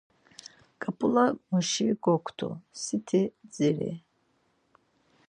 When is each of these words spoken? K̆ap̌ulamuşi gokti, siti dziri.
K̆ap̌ulamuşi 0.81 1.87
gokti, 2.03 2.49
siti 2.81 3.21
dziri. 3.51 3.91